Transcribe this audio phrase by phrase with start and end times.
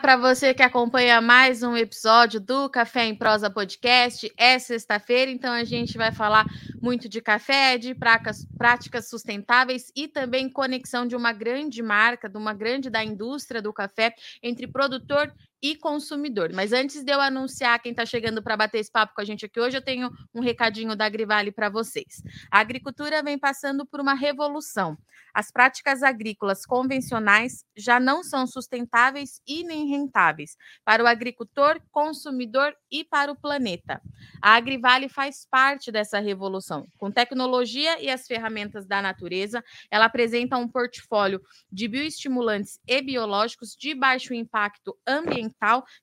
[0.00, 4.32] Para você que acompanha mais um episódio do Café em Prosa Podcast.
[4.34, 6.46] É sexta-feira, então a gente vai falar
[6.80, 12.54] muito de café, de práticas sustentáveis e também conexão de uma grande marca, de uma
[12.54, 16.50] grande da indústria do café entre produtor e consumidor.
[16.54, 19.44] Mas antes de eu anunciar quem está chegando para bater esse papo com a gente
[19.44, 22.22] aqui hoje, eu tenho um recadinho da Agrivale para vocês.
[22.50, 24.96] A agricultura vem passando por uma revolução.
[25.34, 32.74] As práticas agrícolas convencionais já não são sustentáveis e nem rentáveis para o agricultor, consumidor
[32.90, 34.00] e para o planeta.
[34.42, 36.86] A Agrivale faz parte dessa revolução.
[36.98, 41.40] Com tecnologia e as ferramentas da natureza, ela apresenta um portfólio
[41.70, 45.49] de bioestimulantes e biológicos de baixo impacto ambiental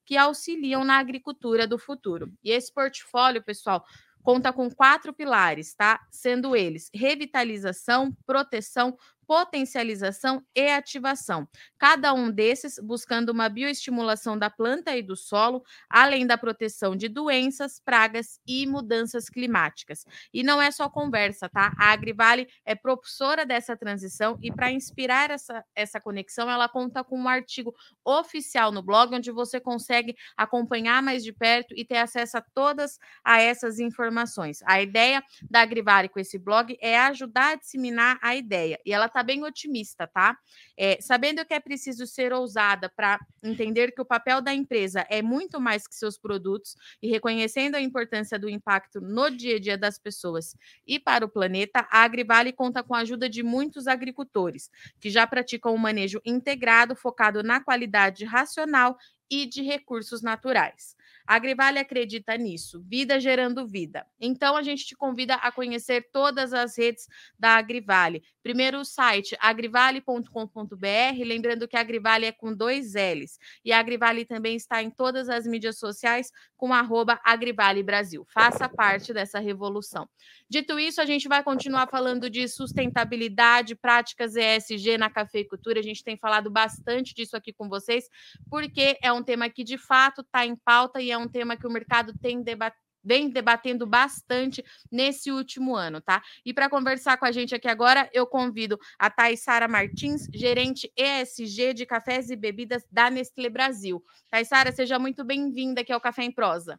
[0.06, 2.32] que auxiliam na agricultura do futuro.
[2.44, 3.86] E esse portfólio, pessoal,
[4.24, 6.06] conta com quatro pilares, tá?
[6.12, 11.48] Sendo eles revitalização, proteção, potencialização e ativação.
[11.78, 17.10] Cada um desses buscando uma bioestimulação da planta e do solo, além da proteção de
[17.10, 20.06] doenças, pragas e mudanças climáticas.
[20.34, 21.74] E não é só conversa, tá?
[21.78, 27.20] A Agrivale é propulsora dessa transição e para inspirar essa, essa conexão, ela conta com
[27.20, 32.38] um artigo oficial no blog onde você consegue acompanhar mais de perto e ter acesso
[32.38, 34.60] a todas a essas informações.
[34.66, 39.08] A ideia da Agrivale com esse blog é ajudar a disseminar a ideia e ela
[39.08, 40.38] está bem otimista, tá?
[40.76, 45.22] É, sabendo que é preciso ser ousada para entender que o papel da empresa é
[45.22, 49.78] muito mais que seus produtos e reconhecendo a importância do impacto no dia a dia
[49.78, 54.70] das pessoas e para o planeta, a Agrivale conta com a ajuda de muitos agricultores
[55.00, 58.98] que já praticam um manejo integrado focado na qualidade racional
[59.30, 60.97] e de recursos naturais.
[61.28, 64.08] A Agrivale acredita nisso, vida gerando vida.
[64.20, 67.06] Então a gente te convida a conhecer todas as redes
[67.38, 68.24] da Agrivale.
[68.42, 73.38] Primeiro o site agrivale.com.br, lembrando que a Agrivale é com dois L's.
[73.66, 78.26] E a Agrivale também está em todas as mídias sociais com arroba Agrivale Brasil.
[78.34, 80.08] Faça parte dessa revolução.
[80.50, 85.82] Dito isso, a gente vai continuar falando de sustentabilidade, práticas ESG na cafeicultura.
[85.82, 88.06] A gente tem falado bastante disso aqui com vocês,
[88.50, 91.68] porque é um tema que de fato está em pauta e é um tema que
[91.68, 96.22] o mercado tem debatido vem debatendo bastante nesse último ano, tá?
[96.46, 101.74] E para conversar com a gente aqui agora, eu convido a Taissara Martins, gerente ESG
[101.74, 104.04] de cafés e bebidas da Nestlé Brasil.
[104.30, 106.78] Taissara, seja muito bem-vinda aqui ao Café em Prosa.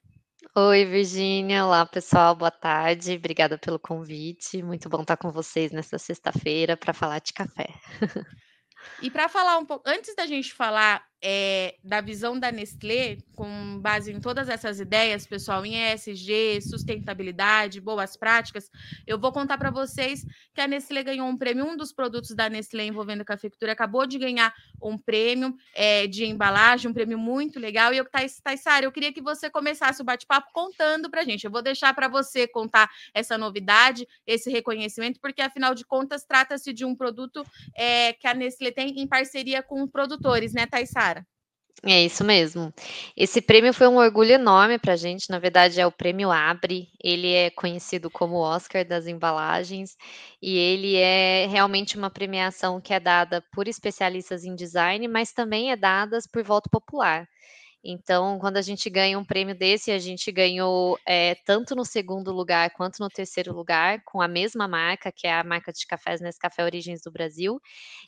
[0.55, 1.65] Oi, Virgínia.
[1.65, 2.37] Olá, pessoal.
[2.37, 3.15] Boa tarde.
[3.15, 4.63] Obrigada pelo convite.
[4.63, 7.69] Muito bom estar com vocês nesta sexta-feira para falar de café.
[9.03, 13.79] E para falar um pouco, antes da gente falar é, da visão da Nestlé, com
[13.81, 18.71] base em todas essas ideias, pessoal, em ESG, sustentabilidade, boas práticas,
[19.07, 20.25] eu vou contar para vocês
[20.55, 24.07] que a Nestlé ganhou um prêmio, um dos produtos da Nestlé envolvendo a cafeicultura acabou
[24.07, 24.53] de ganhar
[24.83, 27.93] um prêmio é, de embalagem, um prêmio muito legal.
[27.93, 28.07] E eu,
[28.43, 31.45] Taissara, eu queria que você começasse o bate-papo contando para gente.
[31.45, 36.73] Eu vou deixar para você contar essa novidade, esse reconhecimento, porque afinal de contas trata-se
[36.73, 41.08] de um produto é, que a Nestlé tem em parceria com produtores, né, Taissara?
[41.85, 42.73] É isso mesmo.
[43.17, 45.31] Esse prêmio foi um orgulho enorme para a gente.
[45.31, 46.89] Na verdade, é o prêmio Abre.
[47.03, 49.97] Ele é conhecido como Oscar das embalagens
[50.43, 55.71] e ele é realmente uma premiação que é dada por especialistas em design, mas também
[55.71, 57.29] é dada por voto popular.
[57.83, 62.33] Então, quando a gente ganha um prêmio desse, a gente ganhou é, tanto no segundo
[62.33, 66.21] lugar quanto no terceiro lugar, com a mesma marca, que é a marca de cafés
[66.21, 67.61] Nescafé Origens do Brasil.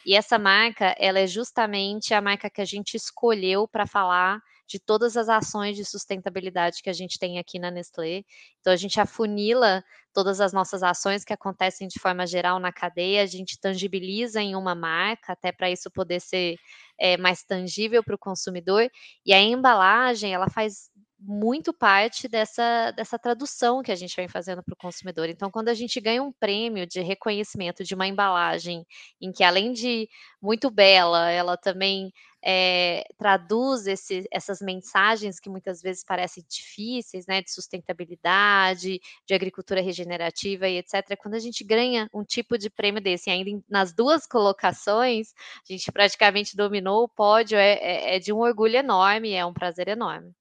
[0.04, 4.78] E essa marca, ela é justamente a marca que a gente escolheu para falar de
[4.78, 8.22] todas as ações de sustentabilidade que a gente tem aqui na Nestlé.
[8.60, 9.82] Então, a gente afunila
[10.12, 14.54] todas as nossas ações que acontecem de forma geral na cadeia, a gente tangibiliza em
[14.54, 16.56] uma marca, até para isso poder ser
[17.00, 18.88] é, mais tangível para o consumidor.
[19.24, 20.89] E a embalagem, ela faz
[21.22, 25.28] muito parte dessa, dessa tradução que a gente vem fazendo para o consumidor.
[25.28, 28.86] Então, quando a gente ganha um prêmio de reconhecimento de uma embalagem,
[29.20, 30.08] em que além de
[30.40, 32.12] muito bela, ela também
[32.42, 39.82] é, traduz esse, essas mensagens que muitas vezes parecem difíceis, né, de sustentabilidade, de agricultura
[39.82, 41.16] regenerativa e etc.
[41.20, 45.34] Quando a gente ganha um tipo de prêmio desse, ainda em, nas duas colocações,
[45.68, 49.52] a gente praticamente dominou o pódio, é, é, é de um orgulho enorme, é um
[49.52, 50.34] prazer enorme.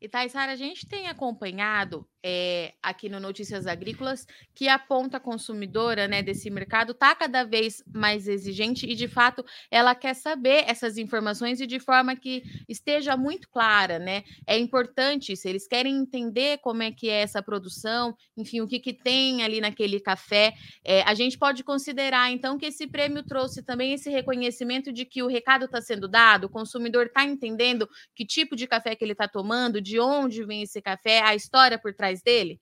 [0.00, 6.06] E Taissara, a gente tem acompanhado é, aqui no Notícias Agrícolas que a ponta consumidora
[6.06, 10.98] né, desse mercado está cada vez mais exigente e, de fato, ela quer saber essas
[10.98, 14.22] informações e de forma que esteja muito clara, né?
[14.46, 18.78] É importante isso, eles querem entender como é que é essa produção, enfim, o que,
[18.78, 20.52] que tem ali naquele café.
[20.84, 25.22] É, a gente pode considerar, então, que esse prêmio trouxe também esse reconhecimento de que
[25.22, 29.12] o recado está sendo dado, o consumidor está entendendo que tipo de café que ele
[29.12, 32.60] está tomando, de onde vem esse café, a história por trás atrás dele?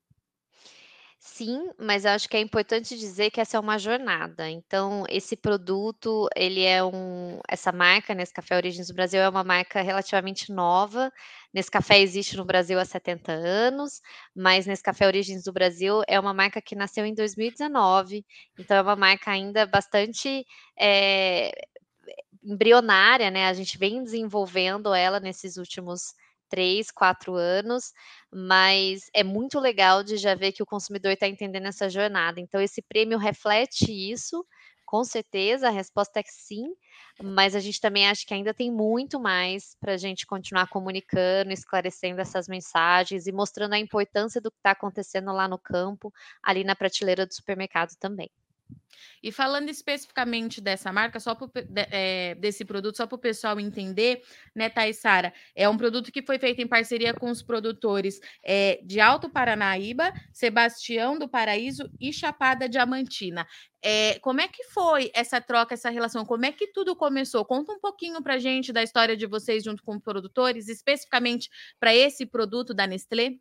[1.20, 4.48] Sim, mas eu acho que é importante dizer que essa é uma jornada.
[4.48, 9.82] Então, esse produto, ele é um essa marca, Nescafé Origens do Brasil, é uma marca
[9.82, 11.12] relativamente nova.
[11.52, 14.00] Nescafé existe no Brasil há 70 anos,
[14.34, 18.24] mas Nescafé Origens do Brasil é uma marca que nasceu em 2019,
[18.58, 20.44] então é uma marca ainda bastante
[20.78, 21.50] é,
[22.44, 23.46] embrionária, né?
[23.48, 26.14] A gente vem desenvolvendo ela nesses últimos
[26.48, 27.92] três, quatro anos,
[28.32, 32.40] mas é muito legal de já ver que o consumidor está entendendo essa jornada.
[32.40, 34.44] Então, esse prêmio reflete isso,
[34.84, 36.74] com certeza, a resposta é sim,
[37.22, 41.52] mas a gente também acha que ainda tem muito mais para a gente continuar comunicando,
[41.52, 46.12] esclarecendo essas mensagens e mostrando a importância do que está acontecendo lá no campo,
[46.42, 48.30] ali na prateleira do supermercado também.
[49.22, 54.22] E falando especificamente dessa marca, só pro, é, desse produto, só para o pessoal entender,
[54.54, 55.32] né, Thaisara?
[55.54, 60.12] É um produto que foi feito em parceria com os produtores é, de Alto Paranaíba,
[60.32, 63.46] Sebastião do Paraíso e Chapada Diamantina.
[63.82, 66.24] É, como é que foi essa troca, essa relação?
[66.24, 67.44] Como é que tudo começou?
[67.44, 71.48] Conta um pouquinho para gente da história de vocês junto com produtores, especificamente
[71.78, 73.36] para esse produto da Nestlé.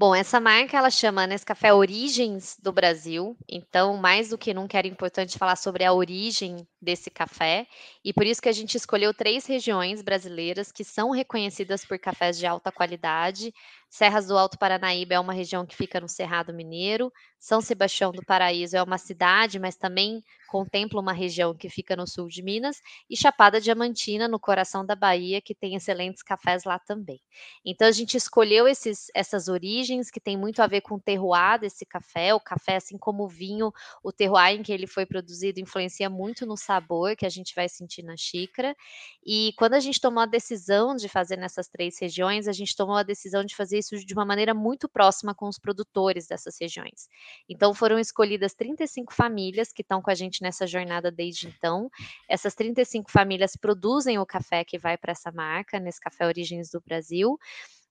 [0.00, 4.86] Bom, essa marca ela chama Nescafé Origens do Brasil, então mais do que nunca era
[4.86, 7.66] importante falar sobre a origem desse café,
[8.04, 12.38] e por isso que a gente escolheu três regiões brasileiras que são reconhecidas por cafés
[12.38, 13.52] de alta qualidade.
[13.88, 18.24] Serras do Alto Paranaíba é uma região que fica no Cerrado Mineiro, São Sebastião do
[18.24, 22.80] Paraíso é uma cidade, mas também contempla uma região que fica no sul de Minas,
[23.08, 27.20] e Chapada Diamantina, no coração da Bahia, que tem excelentes cafés lá também.
[27.64, 31.60] Então a gente escolheu esses, essas origens que tem muito a ver com o terroir
[31.60, 33.70] desse café, o café, assim como o vinho,
[34.02, 37.68] o terroir em que ele foi produzido influencia muito no sabor que a gente vai
[37.68, 38.74] sentir na xícara.
[39.24, 42.96] E quando a gente tomou a decisão de fazer nessas três regiões, a gente tomou
[42.96, 47.08] a decisão de fazer isso de uma maneira muito próxima com os produtores dessas regiões.
[47.48, 51.90] Então foram escolhidas 35 famílias que estão com a gente nessa jornada desde então.
[52.28, 56.80] Essas 35 famílias produzem o café que vai para essa marca, nesse Café Origens do
[56.80, 57.38] Brasil.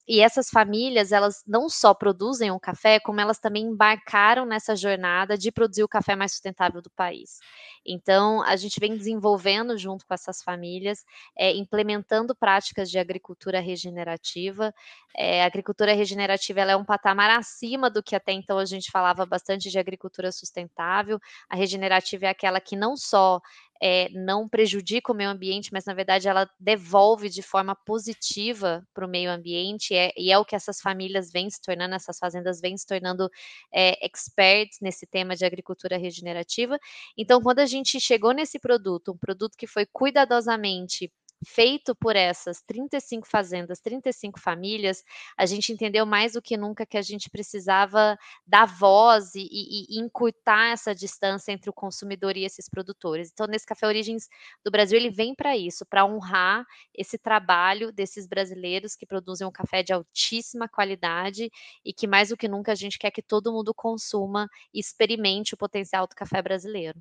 [0.08, 5.38] E essas famílias, elas não só produzem o café, como elas também embarcaram nessa jornada
[5.38, 7.40] de produzir o café mais sustentável do país.
[7.88, 11.06] Então, a gente vem desenvolvendo junto com essas famílias,
[11.38, 14.74] é, implementando práticas de agricultura regenerativa.
[15.16, 19.26] É, a agricultura regenerativa é um patamar acima do que até então a gente falava
[19.26, 21.20] bastante de agricultura sustentável.
[21.50, 23.42] A regenerativa é aquela que não só
[23.82, 29.06] é, não prejudica o meio ambiente, mas na verdade ela devolve de forma positiva para
[29.06, 32.60] o meio ambiente, é, e é o que essas famílias vêm se tornando, essas fazendas
[32.60, 33.30] vêm se tornando
[33.72, 36.78] é, experts nesse tema de agricultura regenerativa.
[37.18, 41.12] Então, quando a gente chegou nesse produto, um produto que foi cuidadosamente
[41.46, 45.04] feito por essas 35 fazendas, 35 famílias,
[45.38, 49.98] a gente entendeu mais do que nunca que a gente precisava dar voz e, e,
[49.98, 53.30] e, encurtar essa distância entre o consumidor e esses produtores.
[53.32, 54.28] Então, nesse Café Origens
[54.64, 59.52] do Brasil, ele vem para isso, para honrar esse trabalho desses brasileiros que produzem um
[59.52, 61.52] café de altíssima qualidade
[61.86, 65.54] e que mais do que nunca a gente quer que todo mundo consuma e experimente
[65.54, 67.00] o potencial do café brasileiro.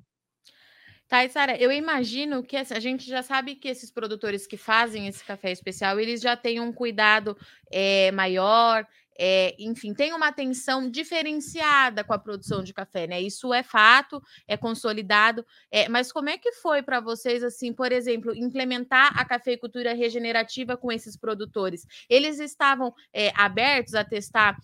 [1.07, 5.07] Tá, e Sara, eu imagino que a gente já sabe que esses produtores que fazem
[5.07, 7.37] esse café especial, eles já têm um cuidado
[7.71, 8.85] é, maior,
[9.19, 13.21] é, enfim, tem uma atenção diferenciada com a produção de café, né?
[13.21, 15.45] Isso é fato, é consolidado.
[15.71, 20.77] É, mas como é que foi para vocês, assim, por exemplo, implementar a cafeicultura regenerativa
[20.77, 21.85] com esses produtores?
[22.09, 24.57] Eles estavam é, abertos a testar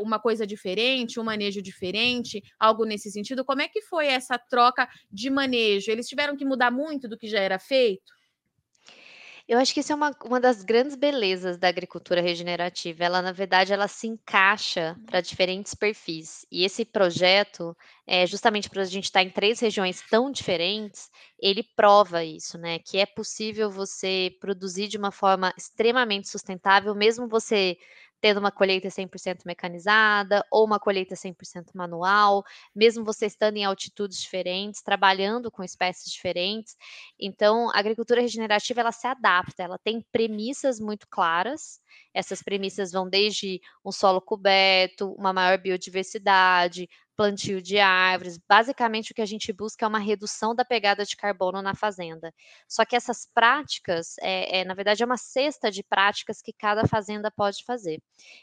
[0.00, 3.44] uma coisa diferente, um manejo diferente, algo nesse sentido?
[3.44, 5.90] Como é que foi essa troca de manejo?
[5.90, 8.12] Eles tiveram que mudar muito do que já era feito?
[9.52, 13.32] Eu acho que isso é uma uma das grandes belezas da agricultura regenerativa, ela na
[13.32, 19.04] verdade ela se encaixa para diferentes perfis, e esse projeto, é justamente para a gente
[19.04, 24.88] estar em 3 regiões tão diferentes, ele prova isso, né, que é possível você produzir
[24.88, 27.76] de uma forma extremamente sustentável, mesmo você
[28.22, 34.18] tendo uma colheita 100% mecanizada ou uma colheita 100% manual, mesmo você estando em altitudes
[34.18, 36.76] diferentes, trabalhando com espécies diferentes.
[37.20, 41.80] Então, a agricultura regenerativa ela se adapta, ela tem premissas muito claras.
[42.14, 46.88] Essas premissas vão desde um solo coberto, uma maior biodiversidade,
[47.22, 48.36] plantio de árvores.
[48.48, 52.34] Basicamente, o que a gente busca é uma redução da pegada de carbono na fazenda.
[52.66, 56.84] Só que essas práticas, é, é, na verdade, é uma cesta de práticas que cada
[56.88, 58.02] fazenda pode fazer.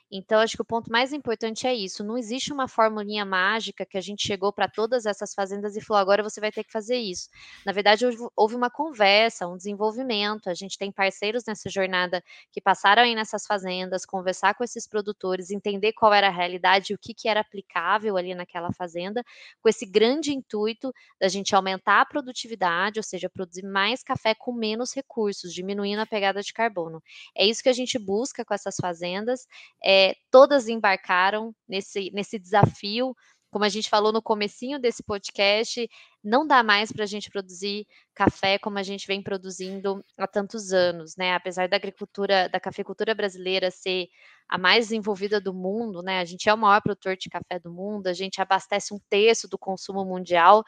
[0.09, 2.05] Então, acho que o ponto mais importante é isso.
[2.05, 6.00] Não existe uma formulinha mágica que a gente chegou para todas essas fazendas e falou:
[6.00, 7.27] agora você vai ter que fazer isso.
[7.65, 10.50] Na verdade, houve uma conversa, um desenvolvimento.
[10.50, 15.51] A gente tem parceiros nessa jornada que passaram aí nessas fazendas, conversar com esses produtores,
[15.51, 19.23] entender qual era a realidade o que, que era aplicável ali naquela fazenda,
[19.61, 24.53] com esse grande intuito da gente aumentar a produtividade, ou seja, produzir mais café com
[24.53, 27.01] menos recursos, diminuindo a pegada de carbono.
[27.35, 29.47] É isso que a gente busca com essas fazendas.
[29.83, 33.15] É, todas embarcaram nesse, nesse desafio
[33.51, 35.89] como a gente falou no comecinho desse podcast,
[36.23, 40.71] não dá mais para a gente produzir café como a gente vem produzindo há tantos
[40.73, 41.33] anos, né?
[41.33, 44.07] Apesar da agricultura, da cafeicultura brasileira ser
[44.49, 46.19] a mais desenvolvida do mundo, né?
[46.19, 49.47] A gente é o maior produtor de café do mundo, a gente abastece um terço
[49.47, 50.63] do consumo mundial,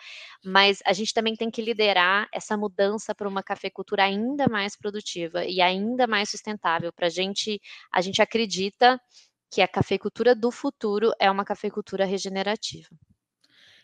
[0.45, 5.43] mas a gente também tem que liderar essa mudança para uma cafeicultura ainda mais produtiva
[5.45, 6.93] e ainda mais sustentável.
[6.93, 7.59] Para a gente,
[7.91, 9.01] a gente acredita
[9.51, 12.89] que a cafeicultura do futuro é uma cafeicultura regenerativa.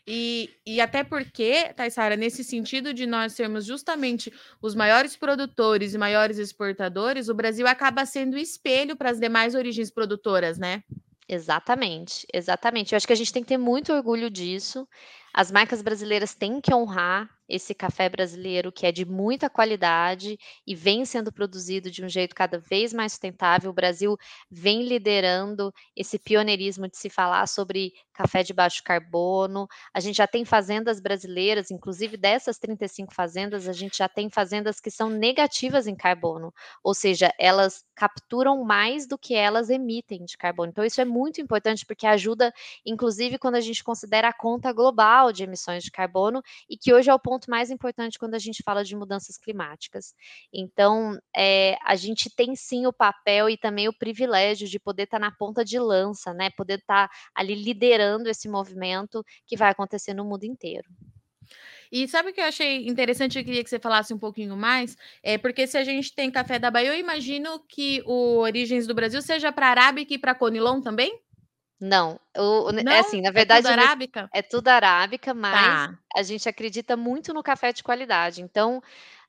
[0.09, 4.31] E, e até porque, Taissara, nesse sentido de nós sermos justamente
[4.61, 9.91] os maiores produtores e maiores exportadores, o Brasil acaba sendo espelho para as demais origens
[9.91, 10.81] produtoras, né?
[11.27, 12.93] Exatamente, exatamente.
[12.93, 14.87] Eu acho que a gente tem que ter muito orgulho disso.
[15.33, 20.75] As marcas brasileiras têm que honrar esse café brasileiro que é de muita qualidade e
[20.75, 23.71] vem sendo produzido de um jeito cada vez mais sustentável.
[23.71, 24.17] O Brasil
[24.49, 29.67] vem liderando esse pioneirismo de se falar sobre café de baixo carbono.
[29.93, 34.79] A gente já tem fazendas brasileiras, inclusive dessas 35 fazendas, a gente já tem fazendas
[34.79, 36.51] que são negativas em carbono,
[36.83, 40.69] ou seja, elas capturam mais do que elas emitem de carbono.
[40.71, 42.53] Então, isso é muito importante porque ajuda,
[42.85, 47.09] inclusive, quando a gente considera a conta global de emissões de carbono e que hoje
[47.09, 50.13] é o ponto ponto mais importante quando a gente fala de mudanças climáticas.
[50.51, 55.19] Então, é, a gente tem sim o papel e também o privilégio de poder estar
[55.19, 56.49] tá na ponta de lança, né?
[56.57, 60.89] Poder estar tá ali liderando esse movimento que vai acontecer no mundo inteiro.
[61.89, 63.37] E sabe o que eu achei interessante?
[63.37, 64.97] Eu queria que você falasse um pouquinho mais.
[65.23, 68.93] É porque se a gente tem café da Bahia, eu imagino que o Origens do
[68.93, 71.17] Brasil seja para Arábica e para Conilon também?
[71.79, 74.31] Não, o o é assim, na É tudo arábica?
[74.33, 75.99] é tudo arábica, mas Tá.
[76.15, 78.41] a gente acredita muito no café de qualidade.
[78.41, 78.81] Então,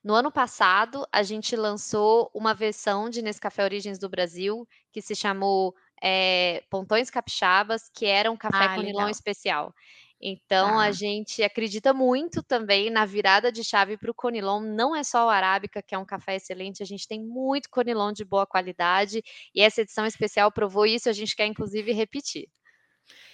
[0.03, 5.15] no ano passado, a gente lançou uma versão de Nescafé Origens do Brasil, que se
[5.15, 9.09] chamou, eh, Pontões Capixabas, que era um café Ah, Conilon legal.
[9.09, 9.73] especial.
[10.21, 10.91] Então a Tá.
[10.91, 15.29] gente acredita muito também na virada de chave para o Conilon, não é só o
[15.29, 19.21] arábica, que é um café excelente, a gente tem muito Conilon de boa qualidade,
[19.55, 22.47] e essa edição especial provou isso, a gente quer inclusive repetir.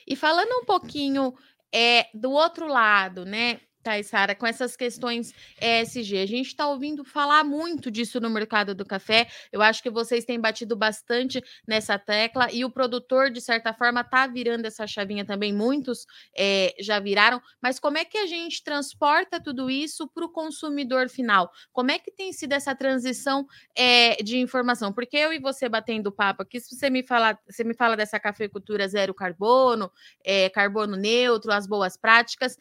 [0.07, 1.33] E falando um pouquinho,
[1.73, 7.43] eh, do outro lado, né, Taissara, com essas questões ESG, a gente está ouvindo falar
[7.43, 9.27] muito disso no mercado do café.
[9.51, 14.01] Eu acho que vocês têm batido bastante nessa tecla e o produtor, de certa forma,
[14.01, 15.53] está virando essa chavinha também.
[15.53, 17.39] Muitos eh, já viraram.
[17.61, 21.51] Mas como é que a gente transporta tudo isso para o consumidor final?
[21.71, 23.45] Como é que tem sido essa transição
[23.77, 24.91] eh, de informação?
[24.91, 28.19] Porque eu e você batendo papo aqui, se você me fala, você me fala dessa
[28.19, 29.91] cafeicultura zero carbono,
[30.23, 32.57] eh, carbono neutro, as boas práticas,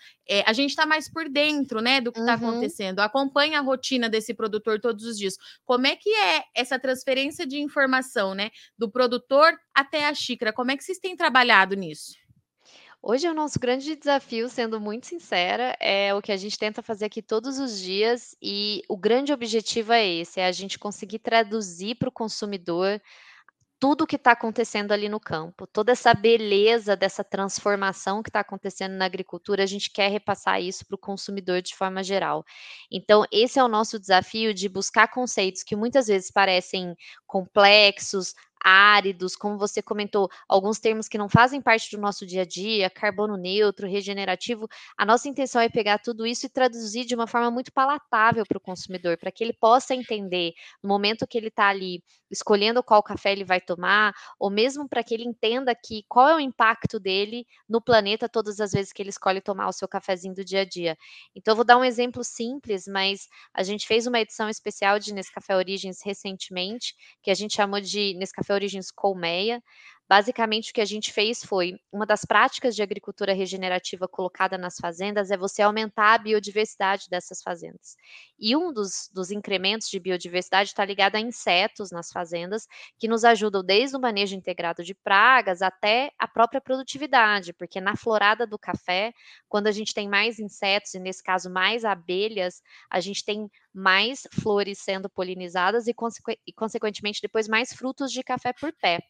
[0.46, 2.50] a gente está mais por dentro, né, do que está Uhum.
[2.50, 5.36] acontecendo, acompanha a rotina desse produtor todos os dias.
[5.64, 10.52] Como é que é essa transferência de informação, né, do produtor até a xícara?
[10.52, 12.14] Como é que vocês têm trabalhado nisso?
[13.06, 16.82] Hoje é o nosso grande desafio, sendo muito sincera, é o que a gente tenta
[16.82, 21.18] fazer aqui todos os dias, e o grande objetivo é esse, é a gente conseguir
[21.18, 22.98] traduzir para o consumidor
[23.78, 28.40] tudo o que está acontecendo ali no campo, toda essa beleza dessa transformação que está
[28.40, 32.44] acontecendo na agricultura, a gente quer repassar isso para o consumidor de forma geral.
[32.90, 38.34] Então, esse é o nosso desafio de buscar conceitos que muitas vezes parecem complexos,
[38.64, 42.88] áridos, como você comentou, alguns termos que não fazem parte do nosso dia a dia,
[42.88, 44.66] carbono neutro, regenerativo.
[44.96, 48.56] A nossa intenção é pegar tudo isso e traduzir de uma forma muito palatável para
[48.58, 50.52] o consumidor, para que ele possa entender
[50.82, 55.04] no momento que ele está ali escolhendo qual café ele vai tomar, ou mesmo para
[55.04, 59.02] que ele entenda que qual é o impacto dele no planeta todas as vezes que
[59.02, 60.96] ele escolhe tomar o seu cafezinho do dia a dia.
[61.34, 65.12] Então, eu vou dar um exemplo simples, mas a gente fez uma edição especial de
[65.12, 69.62] Nescafé Origens recentemente, que a gente chamou de Nescafé Origens Colmeia.
[70.06, 74.76] Basicamente, o que a gente fez foi uma das práticas de agricultura regenerativa colocada nas
[74.76, 77.96] fazendas é você aumentar a biodiversidade dessas fazendas.
[78.38, 82.66] E um dos, dos incrementos de biodiversidade está ligado a insetos nas fazendas,
[82.98, 87.96] que nos ajudam desde o manejo integrado de pragas até a própria produtividade, porque na
[87.96, 89.10] florada do café,
[89.48, 94.28] quando a gente tem mais insetos, e nesse caso mais abelhas, a gente tem mais
[94.32, 95.94] flores sendo polinizadas e,
[96.46, 99.00] e consequentemente, depois mais frutos de café por pé.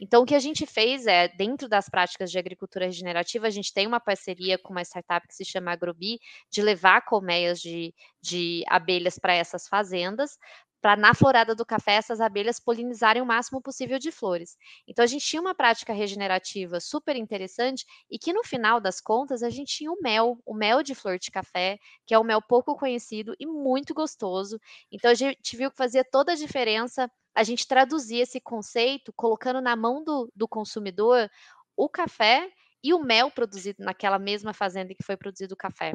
[0.00, 3.72] Então, o que a gente fez é, dentro das práticas de agricultura regenerativa, a gente
[3.72, 6.18] tem uma parceria com uma startup que se chama Agrobi,
[6.50, 10.38] de levar colmeias de, de abelhas para essas fazendas,
[10.80, 14.56] para na florada do café essas abelhas polinizarem o máximo possível de flores.
[14.86, 19.42] Então a gente tinha uma prática regenerativa super interessante e que no final das contas
[19.42, 22.40] a gente tinha o mel, o mel de flor de café, que é um mel
[22.40, 24.58] pouco conhecido e muito gostoso.
[24.90, 29.60] Então a gente viu que fazia toda a diferença a gente traduzir esse conceito colocando
[29.60, 31.30] na mão do, do consumidor
[31.76, 32.50] o café
[32.82, 35.92] e o mel produzido naquela mesma fazenda que foi produzido o café.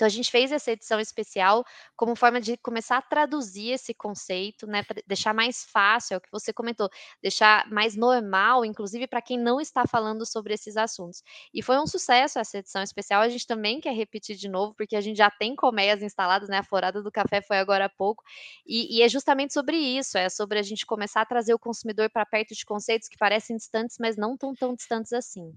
[0.00, 1.62] Então, a gente fez essa edição especial
[1.94, 6.20] como forma de começar a traduzir esse conceito, né, para deixar mais fácil, é o
[6.22, 6.88] que você comentou,
[7.22, 11.22] deixar mais normal, inclusive para quem não está falando sobre esses assuntos.
[11.52, 14.96] E foi um sucesso essa edição especial, a gente também quer repetir de novo, porque
[14.96, 18.22] a gente já tem colmeias instaladas, né, a Florada do Café foi agora há pouco,
[18.66, 22.08] e, e é justamente sobre isso, é sobre a gente começar a trazer o consumidor
[22.10, 25.52] para perto de conceitos que parecem distantes, mas não tão, tão distantes assim.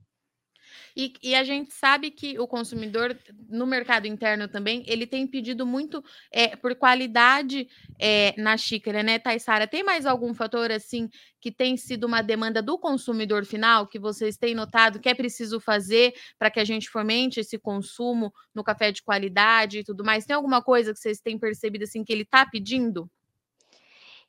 [0.95, 3.17] E, e, a gente sabe que o consumidor,
[3.49, 7.67] no mercado interno também, ele tem pedido muito é, por qualidade
[7.99, 9.67] é, na xícara, né, Taissara?
[9.67, 14.37] Tem mais algum fator, assim, que tem sido uma demanda do consumidor final, que vocês
[14.37, 18.91] têm notado que é preciso fazer para que a gente fomente esse consumo no café
[18.91, 20.25] de qualidade e tudo mais?
[20.25, 23.09] Tem alguma coisa que vocês têm percebido, assim, que ele está pedindo?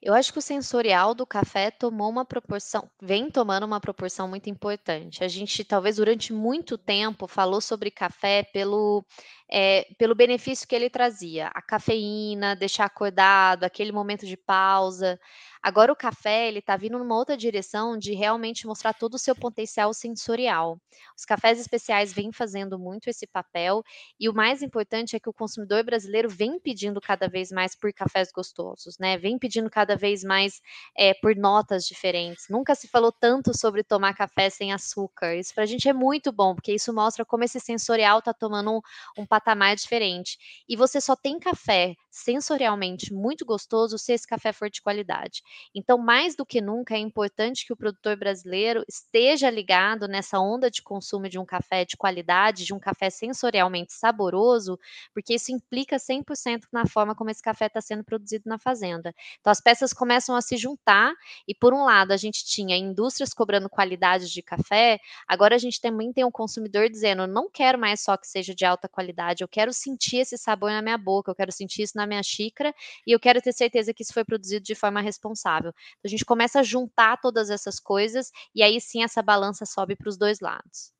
[0.04, 4.50] Eu acho que o sensorial do café tomou uma proporção, vem tomando uma proporção muito
[4.50, 5.24] importante.
[5.24, 9.02] A gente, talvez durante muito tempo, falou sobre café pelo,
[9.50, 15.18] é, pelo benefício que ele trazia, a cafeína, deixar acordado, aquele momento de pausa.
[15.66, 19.34] Agora o café, ele está vindo numa outra direção de realmente mostrar todo o seu
[19.34, 20.78] potencial sensorial.
[21.16, 23.82] Os cafés especiais vêm fazendo muito esse papel
[24.20, 27.90] e o mais importante é que o consumidor brasileiro vem pedindo cada vez mais por
[27.94, 29.16] cafés gostosos, né?
[29.16, 30.60] Vem pedindo cada vez mais
[30.94, 32.44] é, por notas diferentes.
[32.50, 35.34] Nunca se falou tanto sobre tomar café sem açúcar.
[35.34, 38.70] Isso para a gente é muito bom, porque isso mostra como esse sensorial está tomando
[38.70, 38.80] um,
[39.22, 40.36] um patamar diferente.
[40.68, 45.42] E você só tem café sensorialmente muito gostoso se esse café for de qualidade.
[45.74, 50.70] Então, mais do que nunca, é importante que o produtor brasileiro esteja ligado nessa onda
[50.70, 54.78] de consumo de um café de qualidade, de um café sensorialmente saboroso,
[55.12, 59.14] porque isso implica 100% na forma como esse café está sendo produzido na fazenda.
[59.40, 61.12] Então, as peças começam a se juntar,
[61.46, 65.80] e por um lado, a gente tinha indústrias cobrando qualidade de café, agora a gente
[65.80, 69.48] também tem um consumidor dizendo: não quero mais só que seja de alta qualidade, eu
[69.48, 72.74] quero sentir esse sabor na minha boca, eu quero sentir isso na minha xícara,
[73.06, 75.72] e eu quero ter certeza que isso foi produzido de forma responsável responsável.
[75.98, 79.94] Então, a gente começa a juntar todas essas coisas e aí sim essa balança sobe
[79.94, 80.92] para os dois lados.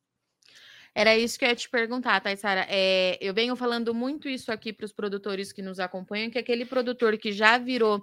[0.93, 2.65] Era isso que eu ia te perguntar, Taissara.
[2.69, 6.65] É, eu venho falando muito isso aqui para os produtores que nos acompanham, que aquele
[6.65, 8.01] produtor que já virou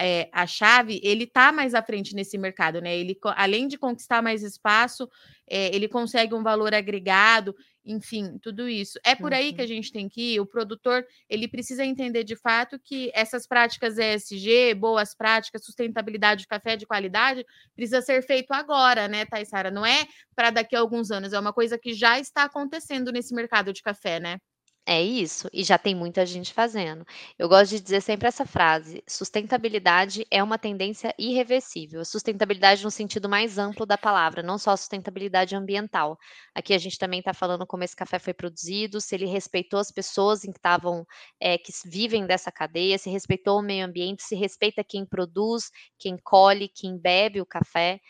[0.00, 2.96] é, a chave, ele está mais à frente nesse mercado, né?
[2.96, 5.06] Ele, além de conquistar mais espaço,
[5.48, 8.98] é, ele consegue um valor agregado, enfim, tudo isso.
[9.04, 9.68] É por aí que a uhum.
[9.68, 10.40] gente tem que ir.
[10.40, 16.48] O produtor ele precisa entender de fato que essas práticas ESG, boas práticas, sustentabilidade de
[16.48, 17.44] café de qualidade,
[17.76, 19.70] precisa ser feito agora, né, Taissara?
[19.70, 23.34] Não é para daqui a alguns anos, é uma coisa que já está acontecendo nesse
[23.34, 24.38] mercado de café, né?
[24.86, 27.04] É isso, e já tem muita gente fazendo.
[27.38, 32.04] Eu gosto de dizer sempre essa frase: sustentabilidade é uma tendência irreversível.
[32.04, 36.18] Sustentabilidade no sentido mais amplo da palavra, não só sustentabilidade ambiental.
[36.54, 39.92] Aqui a gente também está falando como esse café foi produzido, se ele respeitou as
[39.92, 41.06] pessoas que estavam,
[41.38, 46.16] é, que vivem dessa cadeia, se respeitou o meio ambiente, se respeita quem produz, quem
[46.18, 48.00] colhe, quem bebe o café.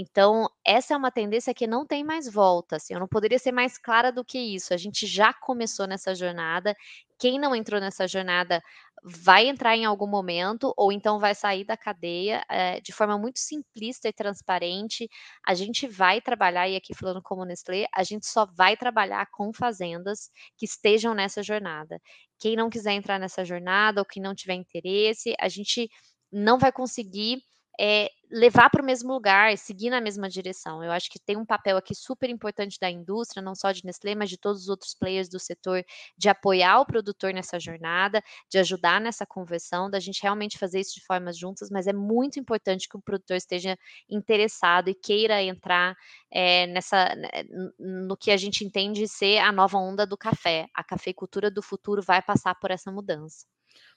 [0.00, 2.76] Então, essa é uma tendência que não tem mais volta.
[2.76, 4.72] Assim, eu não poderia ser mais clara do que isso.
[4.72, 6.72] A gente já começou nessa jornada.
[7.18, 8.62] Quem não entrou nessa jornada
[9.02, 13.40] vai entrar em algum momento, ou então vai sair da cadeia é, de forma muito
[13.40, 15.08] simplista e transparente.
[15.44, 19.52] A gente vai trabalhar, e aqui falando como Nestlé, a gente só vai trabalhar com
[19.52, 22.00] fazendas que estejam nessa jornada.
[22.38, 25.88] Quem não quiser entrar nessa jornada ou quem não tiver interesse, a gente
[26.30, 27.42] não vai conseguir
[27.80, 30.82] é, levar para o mesmo lugar, seguir na mesma direção.
[30.82, 34.14] Eu acho que tem um papel aqui super importante da indústria, não só de Nestlé,
[34.14, 35.84] mas de todos os outros players do setor,
[36.16, 40.94] de apoiar o produtor nessa jornada, de ajudar nessa conversão, da gente realmente fazer isso
[40.94, 43.78] de formas juntas, mas é muito importante que o produtor esteja
[44.10, 45.96] interessado e queira entrar
[46.30, 47.30] é, nessa né,
[47.78, 50.66] no que a gente entende ser a nova onda do café.
[50.74, 53.46] A cafeicultura do futuro vai passar por essa mudança.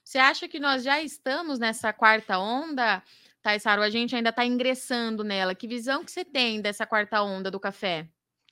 [0.03, 3.03] Você acha que nós já estamos nessa quarta onda?
[3.41, 5.56] Taisaro, a gente ainda está ingressando nela.
[5.56, 8.08] Que visão que você tem dessa quarta onda do café?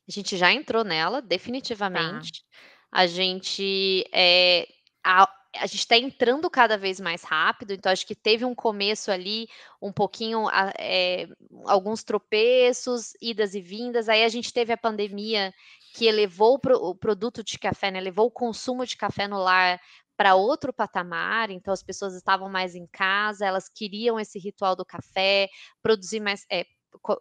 [0.08, 2.42] A gente já entrou nela, definitivamente.
[2.42, 2.48] Tá.
[2.92, 4.68] A gente é,
[5.04, 9.12] a, a gente está entrando cada vez mais rápido, então acho que teve um começo
[9.12, 9.48] ali,
[9.82, 10.48] um pouquinho,
[10.78, 11.28] é,
[11.66, 14.10] alguns tropeços, idas e vindas.
[14.10, 15.54] Aí a gente teve a pandemia
[15.94, 18.00] que elevou o, pro, o produto de café, né?
[18.00, 19.80] Levou o consumo de café no lar
[20.20, 24.84] para outro patamar, então as pessoas estavam mais em casa, elas queriam esse ritual do
[24.84, 25.48] café,
[25.82, 26.66] produzir mais, é,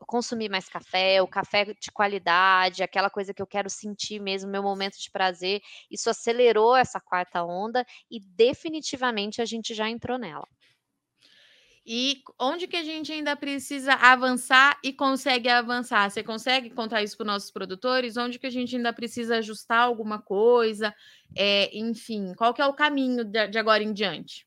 [0.05, 4.65] consumir mais café, o café de qualidade, aquela coisa que eu quero sentir mesmo, meu
[4.65, 5.61] momento de prazer.
[5.89, 10.49] Isso acelerou essa quarta onda e definitivamente a gente já entrou nela.
[11.91, 16.11] E onde que a gente ainda precisa avançar e consegue avançar?
[16.11, 18.19] Você consegue contar isso para os nossos produtores?
[18.19, 20.95] Onde que a gente ainda precisa ajustar alguma coisa?
[21.35, 24.47] É, enfim, qual que é o caminho de, agora em diante?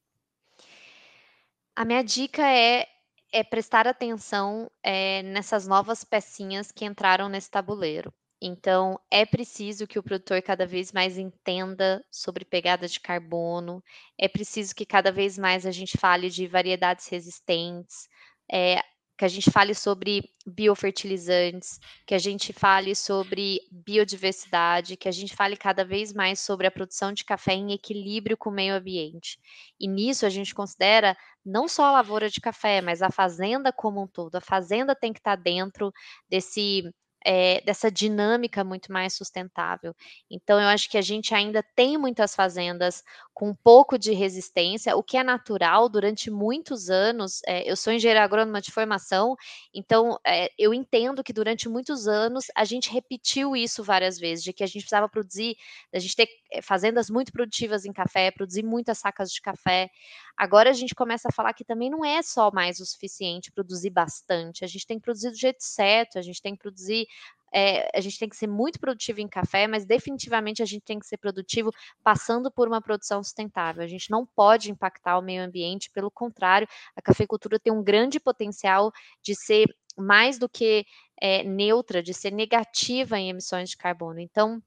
[1.76, 2.86] A minha dica é,
[3.34, 8.14] é prestar atenção é, nessas novas pecinhas que entraram nesse tabuleiro.
[8.42, 13.84] Então, é preciso que o produtor cada vez mais entenda sobre pegada de carbono,
[14.18, 18.10] é preciso que cada vez mais a gente fale de variedades resistentes,
[18.52, 18.82] é,
[19.16, 25.36] que a gente fale sobre biofertilizantes, que a gente fale sobre biodiversidade, que a gente
[25.36, 29.40] fale cada vez mais sobre a produção de café em equilíbrio com o meio ambiente.
[29.80, 34.02] E nisso a gente considera não só a lavoura de café, mas a fazenda como
[34.02, 34.36] um todo.
[34.38, 35.94] A fazenda tem que estar dentro
[36.28, 36.92] desse
[37.26, 39.96] é, dessa dinâmica muito mais sustentável.
[40.30, 43.04] Então, eu acho que a gente ainda tem muitas fazendas
[43.34, 47.42] com um pouco de resistência, o que é natural durante muitos anos.
[47.48, 49.36] É, eu sou engenheira agrônoma de formação,
[49.74, 54.54] então é, eu entendo que durante muitos anos a gente repetiu isso várias vezes, de
[54.54, 55.56] que a gente precisava produzir,
[55.94, 56.28] a gente ter
[56.62, 59.90] fazendas muito produtivas em café, produzir muitas sacas de café.
[60.38, 63.90] Agora a gente começa a falar que também não é só mais o suficiente produzir
[63.90, 67.08] bastante, a gente tem que produzir do jeito certo, a gente tem que produzir
[67.54, 70.98] é, a gente tem que ser muito produtivo em café, mas definitivamente a gente tem
[70.98, 73.84] que ser produtivo passando por uma produção sustentável.
[73.84, 78.20] A gente não pode impactar o meio ambiente, pelo contrário, a cafeicultura tem um grande
[78.20, 78.92] potencial
[79.22, 79.68] de ser
[79.98, 80.86] mais do que
[81.22, 84.20] é, neutra, de ser negativa em emissões de carbono.
[84.20, 84.64] Então,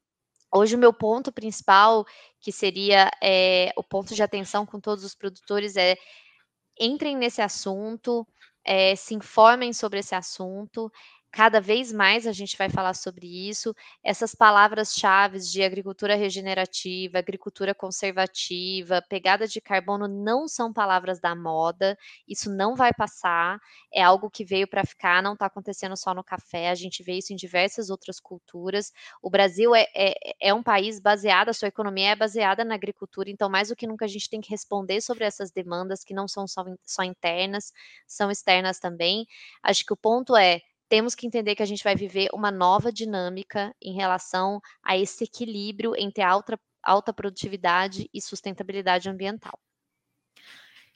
[0.55, 2.05] Hoje, o meu ponto principal,
[2.39, 5.97] que seria é, o ponto de atenção com todos os produtores, é
[6.79, 8.25] entrem nesse assunto,
[8.63, 10.89] é, se informem sobre esse assunto,
[11.35, 13.75] Cada vez mais a gente vai falar sobre isso.
[14.01, 21.97] Essas palavras-chave de agricultura regenerativa, agricultura conservativa, pegada de carbono não são palavras da moda.
[22.25, 23.59] Isso não vai passar.
[23.93, 26.69] É algo que veio para ficar, não está acontecendo só no café.
[26.69, 28.93] A gente vê isso em diversas outras culturas.
[29.21, 33.29] O Brasil é, é, é um país baseado, a sua economia é baseada na agricultura.
[33.29, 36.29] Então, mais do que nunca, a gente tem que responder sobre essas demandas que não
[36.29, 37.73] são só, só internas,
[38.07, 39.27] são externas também.
[39.61, 42.91] Acho que o ponto é temos que entender que a gente vai viver uma nova
[42.91, 49.59] dinâmica em relação a esse equilíbrio entre alta, alta produtividade e sustentabilidade ambiental.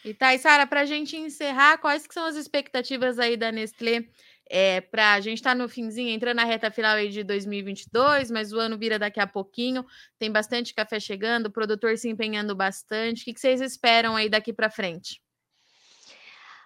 [0.06, 4.08] E Sara, para a gente encerrar, quais que são as expectativas aí da Nestlé
[4.50, 8.32] é, para a gente estar tá no finzinho, entrando na reta final aí de 2022,
[8.32, 9.86] mas o ano vira daqui a pouquinho,
[10.18, 13.22] tem bastante café chegando, o produtor se empenhando bastante.
[13.22, 15.22] O que, que vocês esperam aí daqui para frente?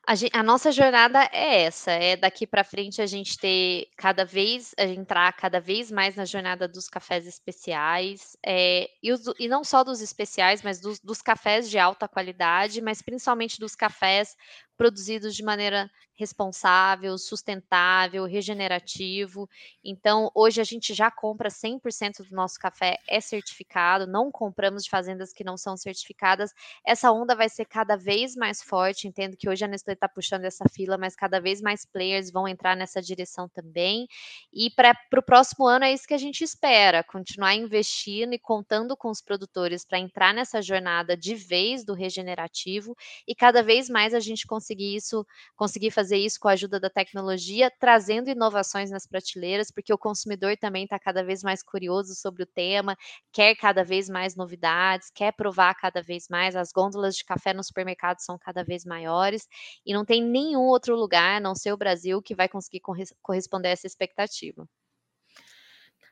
[0.06, 4.26] A, gente, a, nossa jornada é essa, é daqui para frente a gente ter cada
[4.26, 9.64] vez, entrar cada vez mais na jornada dos cafés especiais, é, e, os, e, não
[9.64, 14.36] só dos especiais, mas dos, dos cafés de alta qualidade, mas principalmente dos cafés
[14.78, 19.50] produzidos de maneira responsável, sustentável, regenerativo.
[19.84, 24.90] Então, hoje a gente já compra 100% do nosso café é certificado, não compramos de
[24.90, 26.52] fazendas que não são certificadas.
[26.86, 29.08] Essa onda vai ser cada vez mais forte.
[29.08, 32.48] Entendo que hoje a Nestlé está puxando essa fila, mas cada vez mais players vão
[32.48, 34.08] entrar nessa direção também.
[34.52, 38.96] E para o próximo ano é isso que a gente espera: continuar investindo e contando
[38.96, 42.96] com os produtores para entrar nessa jornada de vez do regenerativo
[43.28, 46.80] e cada vez mais a gente conseguir conseguir isso, conseguir fazer isso com a ajuda
[46.80, 52.16] da tecnologia, trazendo inovações nas prateleiras, porque o consumidor também está cada vez mais curioso
[52.16, 52.96] sobre o tema,
[53.32, 56.56] quer cada vez mais novidades, quer provar cada vez mais.
[56.56, 59.48] As gôndolas de café no supermercado são cada vez maiores
[59.86, 62.82] e não tem nenhum outro lugar, a não ser o Brasil, que vai conseguir
[63.22, 64.68] corresponder a essa expectativa.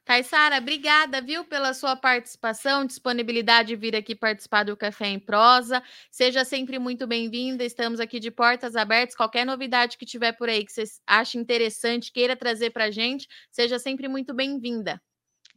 [0.03, 5.81] Taisara, obrigada, viu, pela sua participação, disponibilidade de vir aqui participar do Café em Prosa.
[6.09, 7.63] Seja sempre muito bem-vinda.
[7.63, 9.15] Estamos aqui de portas abertas.
[9.15, 13.27] Qualquer novidade que tiver por aí que você ache interessante, queira trazer para a gente,
[13.51, 14.99] seja sempre muito bem-vinda.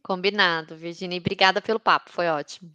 [0.03, 1.17] Combinado, Virginia.
[1.17, 2.71] Obrigada pelo papo, foi ótimo.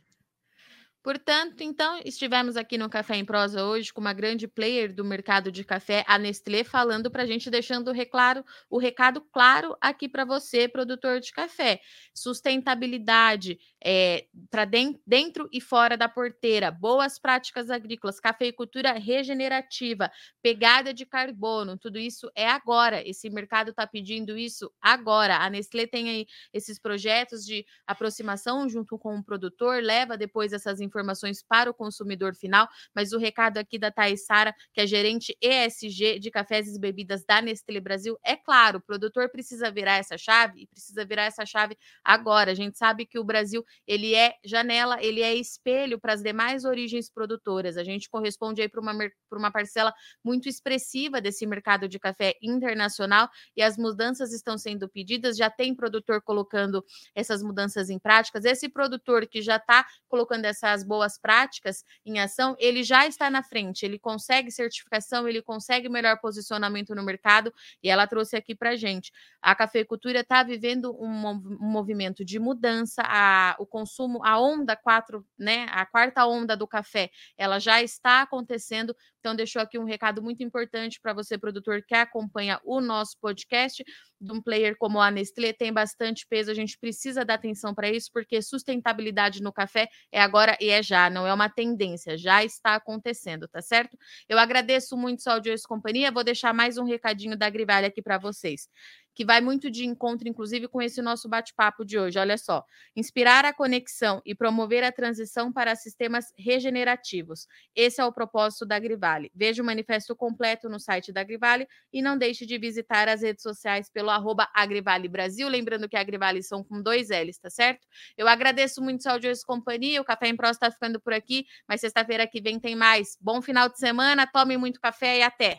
[1.03, 5.51] Portanto, então, estivemos aqui no Café em Prosa hoje com uma grande player do mercado
[5.51, 10.07] de café, a Nestlé, falando para a gente, deixando o, reclaro, o recado claro aqui
[10.07, 11.81] para você, produtor de café.
[12.13, 21.07] Sustentabilidade é, para dentro e fora da porteira, boas práticas agrícolas, cafeicultura regenerativa, pegada de
[21.07, 23.03] carbono, tudo isso é agora.
[23.09, 25.39] Esse mercado está pedindo isso agora.
[25.39, 30.79] A Nestlé tem aí esses projetos de aproximação junto com o produtor, leva depois essas
[30.79, 34.87] informações informações para o consumidor final, mas o recado aqui da Thais Sara, que é
[34.87, 39.98] gerente ESG de cafés e bebidas da Nestlé Brasil, é claro, o produtor precisa virar
[39.98, 42.50] essa chave e precisa virar essa chave agora.
[42.50, 46.64] A gente sabe que o Brasil, ele é janela, ele é espelho para as demais
[46.64, 47.76] origens produtoras.
[47.76, 48.92] A gente corresponde aí para uma,
[49.33, 55.37] uma parcela muito expressiva desse mercado de café internacional e as mudanças estão sendo pedidas,
[55.37, 58.44] já tem produtor colocando essas mudanças em práticas.
[58.44, 63.31] Esse produtor que já está colocando essas as boas práticas em ação, ele já está
[63.31, 68.55] na frente, ele consegue certificação, ele consegue melhor posicionamento no mercado, e ela trouxe aqui
[68.55, 69.12] para gente.
[69.43, 75.66] A cafeicultura está vivendo um, movimento de mudança, a, o consumo, a onda 4, né,
[75.71, 80.43] a quarta onda do café, ela já está acontecendo, então deixou aqui um recado muito
[80.43, 83.85] importante para você, produtor, que acompanha o nosso podcast,
[84.21, 87.89] de um player como a Nestlé tem bastante peso, a gente precisa dar atenção para
[87.89, 92.43] isso, porque sustentabilidade no café é agora e é já, não é uma tendência, já
[92.45, 93.97] está acontecendo, tá certo?
[94.29, 98.03] Eu agradeço muito sua audiência e companhia, vou deixar mais um recadinho da Grivalha aqui
[98.03, 98.69] para vocês
[99.14, 102.18] que vai muito de encontro, inclusive, com esse nosso bate-papo de hoje.
[102.18, 107.46] Olha só: inspirar a conexão e promover a transição para sistemas regenerativos.
[107.75, 109.31] Esse é o propósito da Agrivale.
[109.35, 113.42] Veja o manifesto completo no site da Agrivale e não deixe de visitar as redes
[113.42, 115.49] sociais pelo arroba Agrivale Brasil.
[115.49, 117.87] Lembrando que a Agrivale são com dois L's, tá certo?
[118.16, 120.01] Eu agradeço muito sua audiência e companhia.
[120.01, 123.16] O Café em Prós está ficando por aqui, mas sexta-feira que vem tem mais.
[123.20, 125.59] Bom final de semana, tome muito café e até!